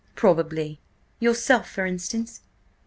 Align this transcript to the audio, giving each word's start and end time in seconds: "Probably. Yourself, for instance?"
"Probably. 0.15 0.79
Yourself, 1.19 1.69
for 1.69 1.85
instance?" 1.85 2.41